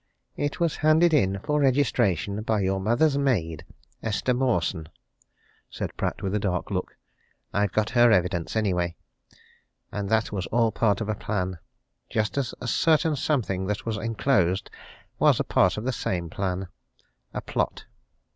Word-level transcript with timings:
"It 0.35 0.59
was 0.59 0.77
handed 0.77 1.13
in 1.13 1.37
for 1.43 1.59
registration 1.59 2.41
by 2.41 2.61
your 2.61 2.79
mother's 2.79 3.19
maid, 3.19 3.63
Esther 4.01 4.33
Mawson," 4.33 4.89
said 5.69 5.95
Pratt 5.95 6.23
with 6.23 6.33
a 6.33 6.39
dark 6.39 6.71
look. 6.71 6.97
"I've 7.53 7.71
got 7.71 7.91
her 7.91 8.11
evidence, 8.11 8.55
anyway! 8.55 8.95
And 9.91 10.09
that 10.09 10.31
was 10.31 10.47
all 10.47 10.71
part 10.71 11.01
of 11.01 11.09
a 11.09 11.13
plan 11.13 11.59
just 12.09 12.35
as 12.35 12.55
a 12.59 12.67
certain 12.67 13.15
something 13.15 13.67
that 13.67 13.85
was 13.85 13.97
enclosed 13.97 14.71
was 15.19 15.39
a 15.39 15.43
part 15.43 15.77
of 15.77 15.83
the 15.83 15.93
same 15.93 16.31
plan 16.31 16.67
a 17.31 17.41
plot. 17.41 17.85